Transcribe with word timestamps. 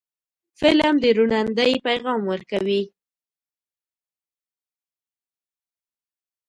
فلم 0.59 0.95
د 1.03 1.05
روڼ 1.17 1.31
اندۍ 1.41 1.73
پیغام 1.85 2.21
ورکوي 2.31 2.81